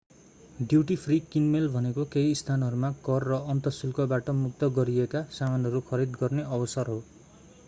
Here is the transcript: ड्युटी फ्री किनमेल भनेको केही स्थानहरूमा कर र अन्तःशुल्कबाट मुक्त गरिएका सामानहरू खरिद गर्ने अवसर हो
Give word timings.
ड्युटी 0.61 0.95
फ्री 0.95 1.17
किनमेल 1.33 1.67
भनेको 1.73 2.05
केही 2.15 2.33
स्थानहरूमा 2.35 2.91
कर 3.03 3.27
र 3.27 3.39
अन्तःशुल्कबाट 3.49 4.35
मुक्त 4.39 4.71
गरिएका 4.75 5.23
सामानहरू 5.35 5.87
खरिद 5.89 6.21
गर्ने 6.23 6.49
अवसर 6.53 6.95
हो 6.95 7.01